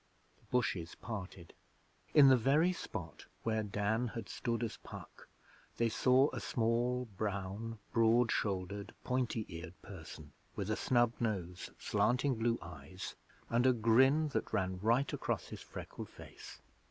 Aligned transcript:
The 0.39 0.45
bushes 0.45 0.95
parted. 0.95 1.53
In 2.15 2.27
the 2.29 2.35
very 2.35 2.73
spot 2.73 3.27
where 3.43 3.61
Dan 3.61 4.07
had 4.07 4.29
stood 4.29 4.63
as 4.63 4.77
Puck 4.77 5.27
they 5.77 5.89
saw 5.89 6.31
a 6.33 6.39
small, 6.39 7.05
brown, 7.15 7.77
broad 7.93 8.31
shouldered, 8.31 8.95
pointy 9.03 9.45
eared 9.47 9.79
person 9.83 10.31
with 10.55 10.71
a 10.71 10.75
snub 10.75 11.13
nose, 11.19 11.69
slanting 11.77 12.33
blue 12.33 12.57
eyes, 12.63 13.13
and 13.47 13.67
a 13.67 13.73
grin 13.73 14.29
that 14.29 14.51
ran 14.51 14.79
right 14.79 15.13
across 15.13 15.49
his 15.49 15.61
freckled 15.61 16.09
face. 16.09 16.61